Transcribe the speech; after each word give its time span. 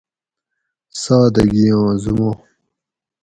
سادگیاں 1.01 1.87
زُمان 2.03 2.35